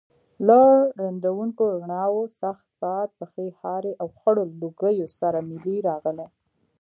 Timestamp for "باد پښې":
2.81-3.45